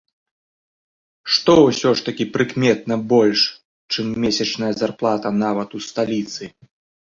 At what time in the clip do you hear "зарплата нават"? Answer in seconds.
4.83-5.69